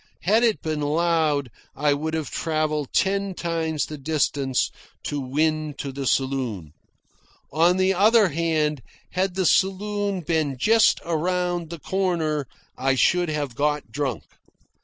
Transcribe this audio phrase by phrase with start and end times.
[0.23, 4.71] Had it been loud, I would have travelled ten times the distance
[5.03, 6.73] to win to the saloon.
[7.53, 13.53] On the other hand, had the saloon been just around the corner, I should have
[13.53, 14.23] got drunk.